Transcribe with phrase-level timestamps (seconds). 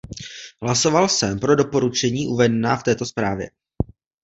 [0.61, 3.49] Hlasoval jsem pro doporučení uvedená v této zprávě.